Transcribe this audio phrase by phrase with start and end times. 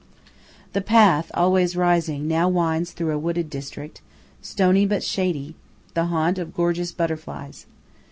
[0.73, 4.01] The path, always rising, now winds through a wooded district,
[4.41, 5.53] stony but shady,
[5.93, 7.67] the haunt of gorgeous butterflies.